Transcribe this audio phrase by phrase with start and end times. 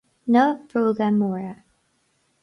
[0.31, 1.53] Na bróga móra